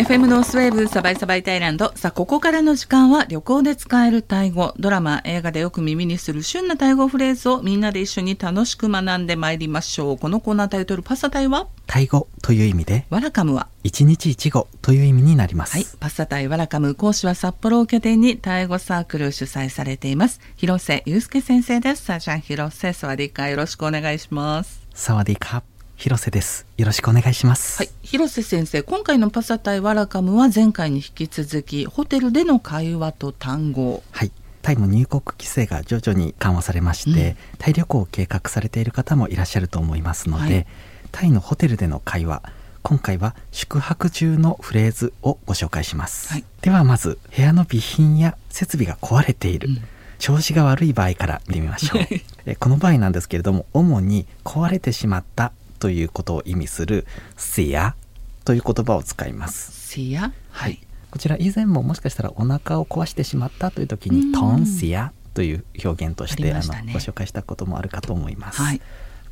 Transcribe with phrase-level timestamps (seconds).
[0.00, 1.92] FM ノースウェーブサバイサバイタイランド。
[1.94, 4.72] さあここからの時間は旅行で使えるタイ語。
[4.78, 10.18] ドラマ映画でよく耳にする旬なタイ語フレーズをみんなで一緒に楽しく学んでまいりましょう。
[10.18, 11.68] このコーナータイトルパサタイは？
[11.86, 13.68] タイ語という意味でワラカムは？
[13.84, 20.40] 一日一語という意味になります、はい、パサタイワラカム講師は札幌を拠点にタイ語サークル主催されています。
[20.56, 22.04] 広瀬祐介先生です。
[22.04, 24.80] さあじゃあ広瀬サワディカよろしくお願いします。
[24.94, 25.62] サワディカ
[26.00, 26.66] 広瀬です。
[26.78, 27.76] よろしくお願いします。
[27.76, 34.02] はい、広瀬先生今回のパサタイワラカムは前回に引き続きホテルでの会話と単語。
[34.10, 34.32] はい。
[34.62, 37.36] タイも入国規制が徐々に緩和されまして、うん。
[37.58, 40.66] タイ旅行を計画されている方もいらっしゃると思いますので、はい。
[41.12, 42.44] タイのホテルでの会話
[42.82, 46.44] 今回は宿泊中のフレーズをご紹介します、はい。
[46.62, 49.82] ではまず部屋の備品や設備が壊れている、うん。
[50.18, 52.06] 調子が悪い場合から見てみましょう。
[52.46, 57.96] えこの場合なんですけれども主に壊れてしまったということを意味する「せや」
[58.44, 59.72] という言葉を使います。
[59.88, 60.32] せや？
[60.50, 60.78] はい、
[61.10, 68.80] こちら以前ももしかしたらお腹を壊してしまったという時に「うんトンシア」という表現としてあのご紹介したこともあるかと思います、はい。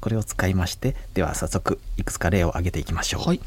[0.00, 3.41] これを使いましてでは早速いくつか例を挙げていきましょう、はい、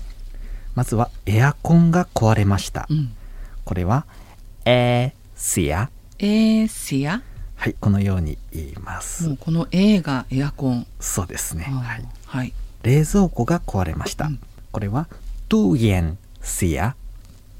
[0.75, 3.15] まずはエアコンが壊れました、うん、
[3.63, 4.05] これは
[4.65, 7.21] 「えーシアえー、せや」
[7.55, 10.85] はいこのように言います、もうこの A がエアコン。
[10.99, 12.53] そうですね、はい、はい
[12.83, 14.39] 冷蔵庫が壊れました、うん。
[14.71, 15.07] これは
[15.49, 16.95] 「ตู้เย็นเสี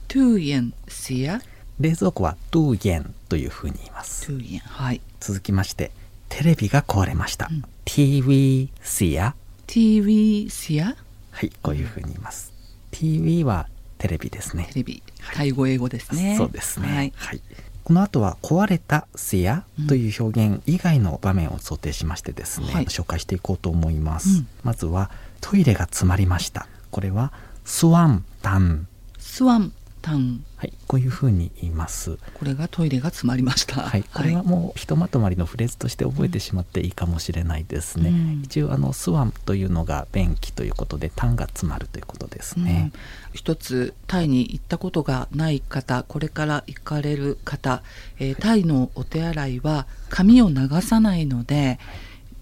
[0.07, 1.41] ย ตู้เย็นเสีย」
[1.79, 4.27] 冷蔵庫は「ตู้เย็น」というふうに言います。
[4.27, 5.01] ตู้เย็น はい。
[5.19, 5.91] 続きまして
[6.29, 7.63] テレビが壊れました、うん。
[7.85, 9.35] ทีวีเสีย
[9.67, 10.95] ทีวีเสีย。
[11.31, 12.51] はいこういうふうに言います。
[12.91, 14.67] TV はテレビですね。
[14.69, 15.03] テレビ。
[15.33, 16.35] タイ語英語ですね。
[16.37, 16.87] そうですね。
[16.87, 17.13] はい。
[17.15, 17.41] はい、
[17.83, 22.85] この後は壊れたシアという表現以外の場面を想定しましてですね、はい。
[22.85, 24.47] 紹介していこうと思います、うん。
[24.63, 25.09] まずは
[25.41, 26.67] トイレが詰まりました。
[26.91, 27.33] これは
[27.65, 28.87] スワンタン。
[29.17, 32.17] スワンタンはいこういうふうに言います。
[32.33, 33.81] これがトイレが詰まりました。
[33.81, 38.41] はい、これはもうひとまとまりのフレーズとして覚えてしまっていいかもしれないですね、うん。
[38.43, 42.99] 一応あのスワンというのが便器ということで痰が詰まるということですね、うん。
[43.33, 47.81] 一つタイに行ったことがない方これから行かれる方、
[48.19, 51.79] えータイのお手洗いは髪を流さないので、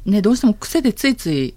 [0.06, 1.56] ね、どうしても癖でついつい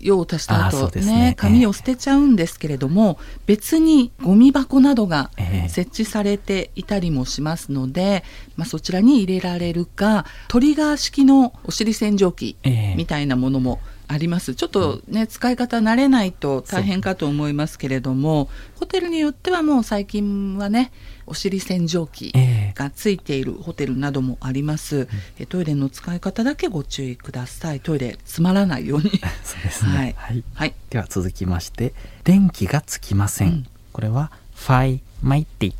[0.00, 1.04] 用を足した後ね。
[1.04, 5.68] ね紙を捨てちゃうんですけれども、別にゴミ箱などがええ。
[5.68, 8.24] 設置されていたりもしますので、
[8.56, 12.94] まあ、そちらに入れられるかトリガー式のお尻洗浄機ええ。
[12.96, 14.54] みたいなものもあります。
[14.54, 20.90] ちょっとね、使い方慣れないと大変かと思いますけれどもホテルによってはもう最近はね
[21.27, 25.07] お尻洗浄機ええがついているホテルなどもあります、
[25.39, 29.09] えトイレの使い方だけご注意くださいトイレ詰まらないように
[29.43, 31.93] そうですねはいはい、はいでは続きまして
[32.23, 35.73] 電気がつきません、うんこれはファイマイティ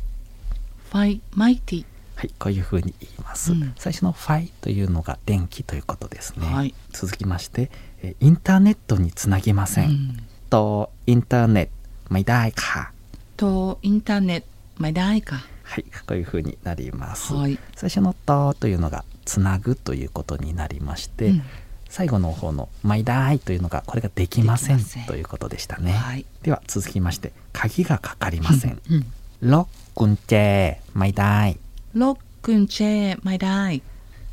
[0.92, 11.70] ファイマイティはい、こういうふうに言います、うん最初のファイというのが電気ということですね、はい続きましてえインターネットにつなげません、うんとインターネット
[12.10, 12.92] ไม่ได้ค่ะ
[13.36, 14.46] とインターネット
[14.79, 15.45] マまだイか。
[15.63, 17.33] はい、こういう風になります。
[17.33, 21.43] はい、最初の「と」というのが「つなぐ」ということになりまして、うん、
[21.89, 25.91] 最後の方の「まいだイ」というのがこれができませんということでしたね。
[25.91, 29.05] はい、では続きまして「鍵がかかりません」うん
[29.43, 31.59] 「ロックンチェーイダだい」
[31.93, 33.83] 「ロックンチェーイダだい」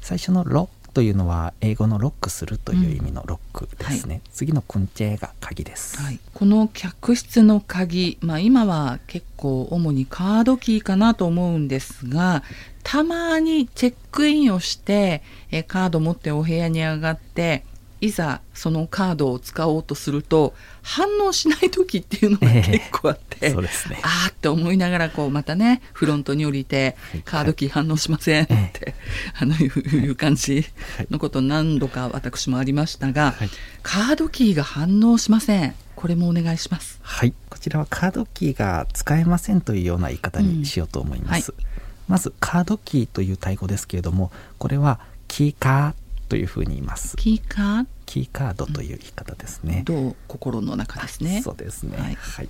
[0.01, 12.43] 最初の「ロというのは英語のロックするという意味のロックですね、次の「クンチェが鍵です、はい、この客室の鍵、まあ、今は結構主にカードキーかなと思うんですが
[12.83, 17.67] たまにチェックインをしてえーカード持ってお部屋に上がって
[18.01, 23.99] いざそのカードを使おうとすると反応しない時っていうのが結構あって、そうですね。
[24.03, 27.23] あーって思いながらこうまたねフロントに降りてはい。
[27.23, 28.95] カードキー反応しませんって、
[29.41, 30.67] あのいう感じ
[31.11, 33.50] のこと何度か私もありましたが、はい。
[33.82, 35.75] カードキーが反応しません。
[35.94, 36.99] これもお願いします。
[37.03, 41.55] はい、こちらはカードキーが使えませんというような言い方にしようと思います。
[41.56, 41.67] うん
[42.09, 47.17] まずカードキーという単語ですけれども、これはキーカーというふうに言います。
[47.17, 47.82] キーカー？
[47.82, 49.84] ドキーカードという言い方ですね。
[49.88, 51.43] うん、心の中ですね。
[51.43, 51.96] そうですね。
[51.99, 52.49] はい、はい。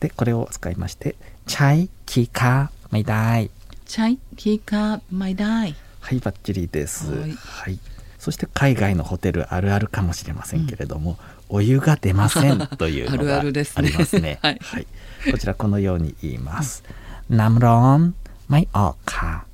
[0.00, 1.16] でこれを使いまして、
[1.46, 3.50] チャイキーカーマイダイ。
[3.86, 5.74] チャイキーカーマイダイ。
[6.00, 7.10] はい、バッチリです。
[7.10, 7.78] はい,はい。
[8.18, 13.76] そして海外のホテルあるあるかもしれませんけれども、うん、お湯が出ませんというのが ありますね。
[13.76, 14.86] あるあるすねはい、はい、
[15.30, 16.82] こちらこのように言います。
[17.30, 18.14] ナムロン
[18.48, 19.46] マイオーカ。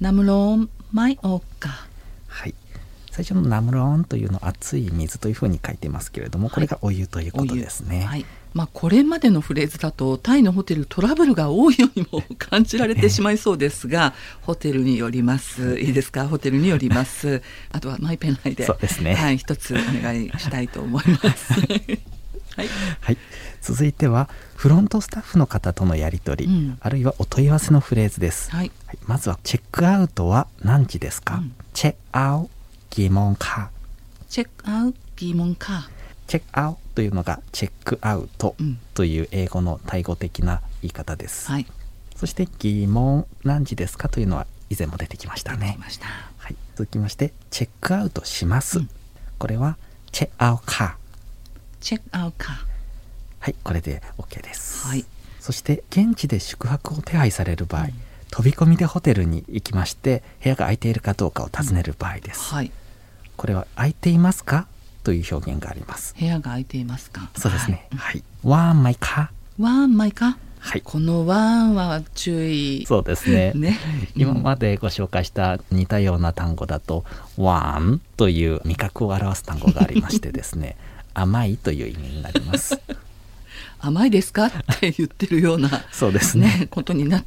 [0.00, 1.86] ナムロンマイオーカ。
[2.28, 2.54] はい。
[3.10, 8.04] 最初のナムロンというの熱い水というふうに書いてますけれども、これがお湯ということですね。
[8.04, 8.24] はい。
[8.52, 14.12] まあ、これまでのフレーズだとタイのホテルトラブルが多いようにも感じられてしまいそうですが、
[14.42, 15.78] ホテルによります。
[15.78, 15.90] い。
[15.90, 16.26] いですか？
[16.26, 17.42] ホテルによります。
[17.70, 18.66] あとはマイペン内で。
[18.66, 19.14] そうですね。
[19.14, 21.52] はい、一つお願いしたいと思います。
[22.56, 22.68] はい、
[23.00, 23.18] はい、
[23.62, 26.78] 続いてはフロントスタッフの方とのやり取り、うん。
[26.80, 28.98] あるいはお問い合わせのフレーズです、はい、はい。
[29.06, 31.54] まずはチェックアウトは何時ですか、うん。
[31.72, 31.94] チェ
[32.90, 33.70] 疑問か
[34.28, 34.98] チェックアウト。
[35.16, 35.90] 疑問か。
[36.26, 36.90] チェックアウト。
[37.00, 41.66] というのがチェックアウトうんという英語のタイ語的な言い方です、はい、
[42.14, 45.78] そして疑問何時ですかというのは以前も出てきましたね。
[46.36, 48.90] はい、続きましてチェックアウトします、うん。
[49.38, 49.78] これは
[50.12, 50.98] チェックアウトか。
[51.80, 52.66] チェックアウトか。
[53.38, 53.54] はい。
[53.64, 55.06] これで OK です、はい。
[55.40, 62.70] そして現地で宿泊を手配される場合、うん飛び込みでホテルに行きまして部屋が空いているかどうかを尋ねる場合です、はい、
[63.36, 64.66] これは空いていますか
[65.02, 66.14] という表現があります。
[66.18, 67.30] 部屋が空いていますか？
[67.36, 67.86] そうですね。
[67.90, 67.98] はい。
[67.98, 68.22] はい。
[68.44, 70.36] ワンマイかワンマイか。
[70.58, 70.82] はい。
[70.82, 72.84] このワンは注意。
[72.86, 73.52] そうですね。
[73.56, 73.78] ね。
[74.14, 77.04] 今までご紹介した似たような単語だと
[77.38, 80.76] 「ワン」という味覚を表す単語がありましてですね
[81.14, 82.78] 甘いという意味になります
[83.80, 84.46] 甘いですか？
[84.46, 86.46] って言ってるようなそうですね。
[86.60, 87.24] ねことになも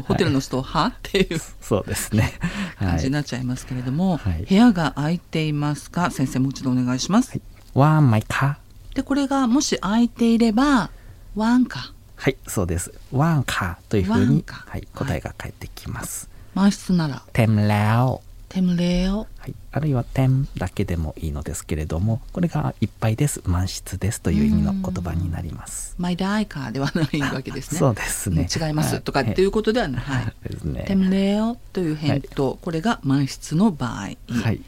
[0.00, 0.86] うホテルの人は？
[0.86, 1.40] っていう。
[1.60, 2.32] そうですね。
[2.76, 2.88] はい。
[2.90, 4.44] 感じになっちゃいますけれども、はい。
[4.44, 6.10] 部屋が空いていますか？
[6.10, 7.30] 先生もう一度お願いします。
[7.30, 7.42] はい。
[7.74, 8.58] ワンマイか
[8.94, 10.90] でこれがもし空いていれば
[11.34, 12.92] ワンかはいそうです。
[13.10, 17.22] ワンかというふうに、はい、答えが返ってきます、満室なら。
[17.32, 18.22] テムラオ
[18.52, 25.94] テムレオ、はい、あるいは「テン」だけでもいいのですけれどもこれが「いっぱいです」「満室です」という意味の言葉になります。
[25.96, 27.78] マイダイカーではないわけですね。
[27.80, 28.46] そうですね。
[28.54, 29.00] 違います。
[29.00, 30.02] とかっていうことではない。
[30.02, 30.34] はい。
[30.50, 34.60] ですね、テムレオという返答、はい、これが満室の場合、はい、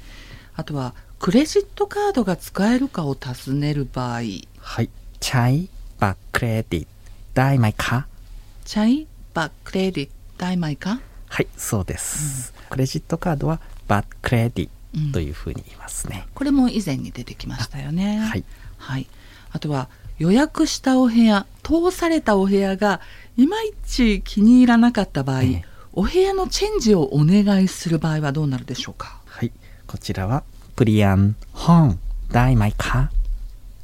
[0.55, 4.21] あとはクレジットカードが使えるかを尋ねる場合。
[4.61, 6.87] はい「ใช้บัตรเครดิ
[7.35, 10.09] ตได้ไหมคะ」「ใช้บัตรเครดิ
[10.39, 11.49] ตได้ไหมคะ」はい。
[11.59, 18.19] そうです、うん、クレジットカードは「บัตรเครดิตというふうに言いますね、うん、これも以前に出てきましたよね。
[18.19, 18.45] はい、
[18.79, 19.07] はい、
[19.53, 19.89] あとは
[20.19, 23.01] 予約したお部屋通されたお部屋が
[23.37, 29.19] いまいち気に入らなかった場合、え、お部屋のチェンジをお願いする場合はどうなるでしょうか？
[29.27, 29.51] はい。
[29.87, 30.45] こちらは
[30.77, 31.99] プリアン本
[32.31, 33.11] 大米か。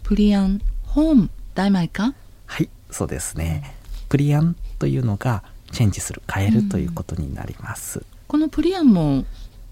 [0.05, 2.15] プリアン本大米か？
[2.47, 3.75] はいそうですね、
[4.09, 5.43] プリアンというのが
[5.73, 9.25] チェンジする変えるということになります、うん、このプリアンも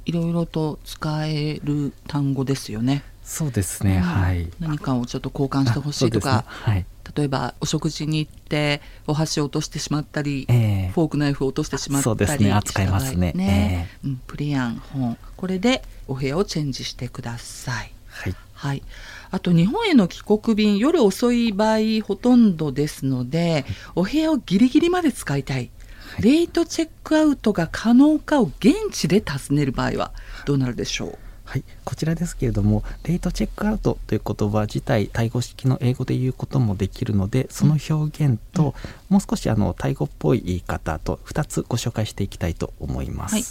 [0.08, 3.02] いろいろと使える単語ですよね。
[3.22, 4.00] そうですね、うん。
[4.00, 4.50] はい。
[4.58, 6.42] 何かをちょっと交換してほしいとか、ね。
[6.46, 6.86] はい。
[7.14, 10.92] 例えばお食事に行ってお箸を落としてしまったり、ええ。
[10.94, 12.52] フォークナイフを落としてしまったそうりですね。
[12.52, 13.32] 扱いますね。
[13.32, 15.18] した場合うん、プリアン本。
[15.36, 17.92] これでお部屋をチェンジしてください。
[18.08, 18.34] はい。
[18.54, 18.82] はい、
[19.30, 23.64] あと日本への帰国便夜遅い場合ほとんどですので
[23.94, 25.70] お部屋をギリギリまで使いたい、
[26.20, 30.12] レートチェックアウトが可能かを現地で尋ねる場合は
[30.46, 31.18] どうなるでしょう？
[31.44, 43.34] はい、こちらですけれども、レートチェックアウトという言葉自体、タイ語式の英語で言うこともできるので、その表現と、うん、もう少しあのタイ語っぽい言い方と2つご紹介していきたいと思います。
[43.34, 43.44] はい、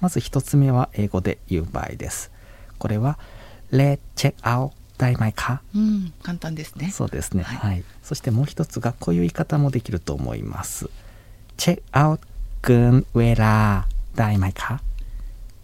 [0.00, 2.30] まず1つ目は英語で言う場合です。
[2.78, 3.18] これは、
[3.70, 6.92] レチェックアウトだいまいか、うん、簡単ですね。
[6.92, 7.42] そうですね。
[7.42, 10.88] はい、はい、そしてもう1つがこういう言い方もできると思います。
[11.57, 12.27] チェックアウト
[12.61, 14.81] เกินเวลาได้ไหมか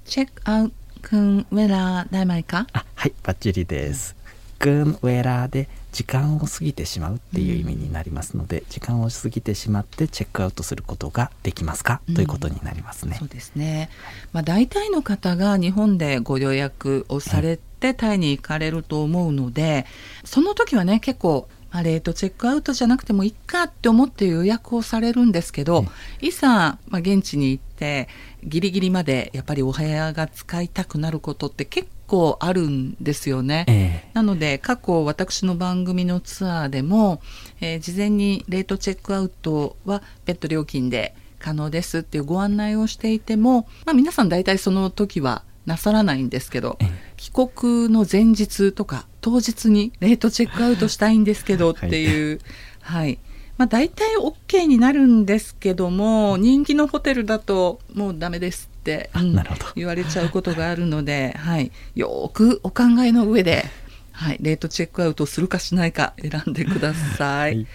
[0.05, 4.15] チェックアウトくんウェラーダイマイかあはいバッチリです。
[4.57, 13.27] グンウェラーで時間を過ぎてしまうっていう意味になりますので、時間を過ぎてしまってチェックアウトすることができますか、うんということになりますねそう。
[13.27, 13.89] ですね、
[14.33, 19.85] まあ、大体の方が日本でご予約をされてタイに行かれると思うので
[20.23, 25.84] その時はね結構、 まあ、レートチェックアウトじゃなくてもいいかって思って予約をされるんですけど、
[26.20, 28.08] いざ、まあ、現地に行って
[28.44, 33.64] ギリギリまでやっぱりお部屋が使いたくなることって結構あるんですよね。
[33.68, 37.22] ええなので過去私の番組のツアーでも、
[37.60, 46.88] えー事前にレートチェックアウトは別途料金で可能ですっていうご案内をしていても、まあ、皆さん大体その時はなさらないんですけどええ。
[47.16, 52.40] 帰国の前日とか当日にレートチェックアウトしたいんですけどっていう、
[52.80, 53.18] はい。
[53.58, 59.66] まあ、大体 OK になるんですけども人気のホテルだともうダメですって、うんなるほど。
[59.76, 63.64] 言われちゃうことがあるので、はい、よーくお考えの上で、
[64.12, 67.56] はい、レートチェックアウトするかしないか選んでください。
[67.56, 67.66] はい。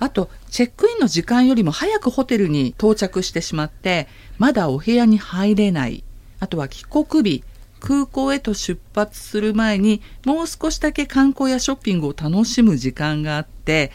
[0.00, 4.06] あと、チェックインの時間よりも早くホテルに到着してしまって、
[4.38, 6.04] まだお部屋に入れない。
[6.40, 7.44] あとは帰国日、
[7.80, 13.92] 空港へと出発する前にもう少しだけ観光やショッピングを楽しむ時間があって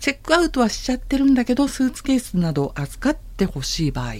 [0.00, 4.14] チェックアウトはしちゃってるんだけどスーツケースなど預かってほしい場合。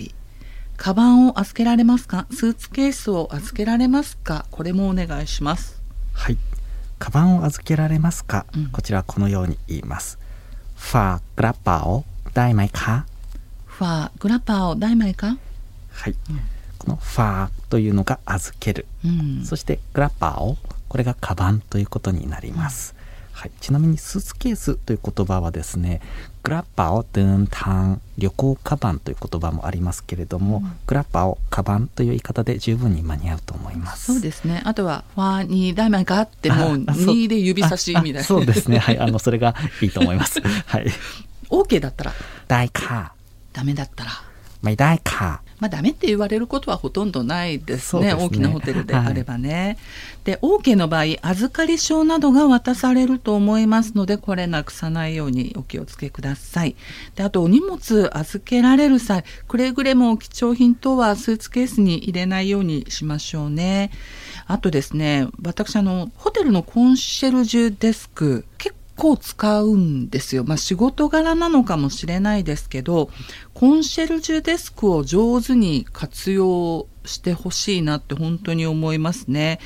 [0.76, 2.26] カバンを預けられますか？
[2.30, 4.46] スーツケースを預けられますか？
[4.50, 5.80] これもお願いします。
[6.12, 6.38] はい。
[6.98, 10.18] カバンを預けられますか、うん、こちらこのように言います。
[10.76, 13.06] ファーグラッパーを大枚か？
[13.66, 15.36] ファーグラッパーを大枚か？
[15.90, 16.40] はい、うん。
[16.82, 20.56] このファーというのが預ける、うん、そしてグラッパーを
[20.88, 22.96] これがカバンということになります、
[23.30, 26.00] はい、ちなみにスーツケースという言葉はですね
[26.42, 34.12] グラッパーをドゥンタン旅行カバンという言葉もありますけれども、うん、グラッパーをカバンという言い方で十分に間に合うと思います。
[34.12, 34.60] そうですね。
[34.64, 38.24] あとはファーにダイマがあってもう 2で指差しみたいな。
[38.24, 38.80] そうですね。
[38.80, 38.98] はい。
[38.98, 40.40] あのそれがいいと思います。
[40.66, 40.86] はい。
[41.48, 42.12] OK だったら。
[42.48, 43.56] 大カー。
[43.56, 44.10] ダメだったら。
[44.62, 45.41] マイダイカー。
[45.62, 49.78] まあ、ダメって言われることはほとんどないですねね大きなホテルであればね。
[50.24, 56.74] で OK の場合預かり証などが渡されると思いますのでこれなくさないようにお気をつけください。
[57.14, 63.92] であとお荷物預けられる際くれぐれも貴重品等はスーツケースに入れないようにしましょうね。
[64.48, 70.44] あとですね私あのホテルのコンシェルジュデスク結構使うんですよ。
[70.44, 73.10] まあ仕事柄なのかもしれないですけど、
[73.54, 79.60] コンシェルジュデスクを上手に活用してほしいなって本当に思いますね。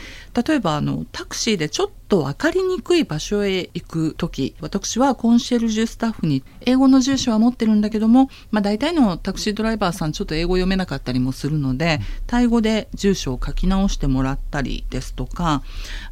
[0.47, 15.63] 例えばあのタクシーでちょっと分かりにくい場所へ行く時私はコンシェルジュスタッフに英語の住所は持ってるんだけども、まあ、大体のタクシードライバーさんちょっと英語読めなかったりもするのでタイ語で住所を書き直してもらったりですとか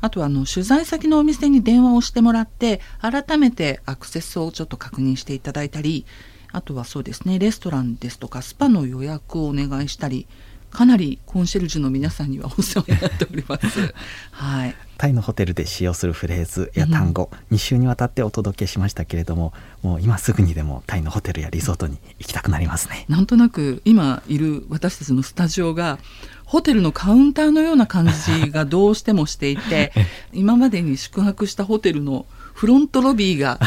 [0.01, 6.07] あとはあの取材先のお店に電話をしてもらって改めてアクセスをちょっと確認していただいたり
[6.53, 10.27] あとはそうですねレストランですとかスパの予約をお願いしたり
[10.75, 13.95] かなりコンシェルジュの皆さんにはお世話になっております。
[14.33, 19.53] はい、タイのホテルで使用するフレーズや単語、2週にわたってお届けしましたけれども
[19.83, 25.99] もう今すぐにでもタイのホテルやリゾートに行きたくなりますねなんとなく今いる私たちのスタジオが
[26.45, 29.93] ホテルのカウンターのような感じがどうしてもしていて
[30.33, 33.61] 今までに宿泊したホテルのフロントロビーが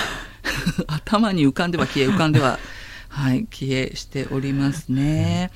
[0.88, 2.60] 頭に浮かんでは消え浮かんでは
[3.10, 5.50] はい、消えしておりますね。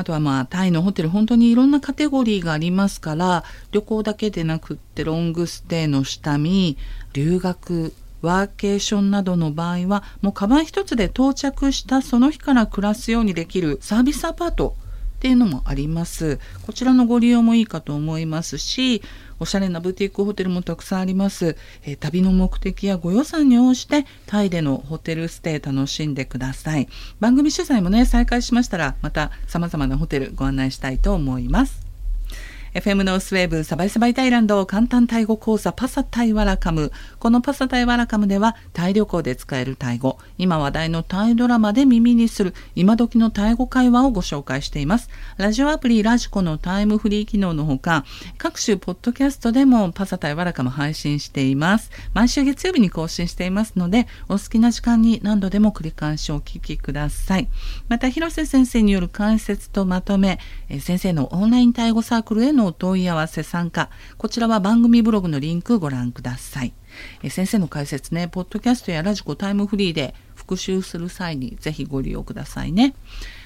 [0.00, 6.78] あとはまあタイのホテル本当にいろんなカテゴリーがありますから旅行だけでなくってロングステイの下見
[7.12, 7.92] 留学
[8.22, 14.74] ワーケーションなどの場合はもうカバン一つで到着したその日から暮らすようにできるサービスアパート
[15.20, 16.38] っていうのもあります。
[16.64, 19.02] こちらのご利用もいいかと思いますし、
[19.38, 21.58] おしゃれなブティックホテルもたくさんあります。
[21.84, 26.88] えー旅の目的やご予算に応じてタイでのホテルステイ楽しんでください。
[27.20, 31.89] 番組取材もね、再開しましたら、また様々なホテルご案内したいと思います。
[32.72, 36.92] FM ノースウェーブサバイサバイタイランド簡単タイ語講座パサタイワラカム。
[37.18, 45.10] このパサタイワラカムではタイ旅行で使えるタイ語、今話題のタイドラマで耳にする今時のタイ語会話をご紹介しています。
[45.36, 48.04] ラジオアプリラジコのタイムフリー機能のほか、
[48.38, 51.90] 各種ポッドキャストでもパサタイワラカム配信しています。
[52.14, 57.48] 毎週月曜日に更新していますので、お好きな時間に何度でも繰り返しお聞きください。
[57.88, 60.38] また、広瀬先生による解説とまとめ、
[60.78, 63.88] 先生のオンラインタイ語サークルへののお問い合わせ参加
[64.18, 66.72] こちらは番組ブログのリンクご覧ください
[67.22, 72.94] え先生の解説ねポッドキャストやラジコタイムフリーで復習する際にぜひご利用くださいね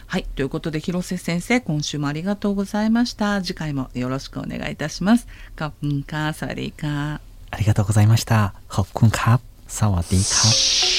[0.07, 8.53] はいということで広瀬先生今週もありがとうございました次回もよろしくお願いいたしますカップンカーサリーカーありがとうございました。
[8.69, 9.43] ขอบคุณครับ。
[9.69, 10.94] สวั。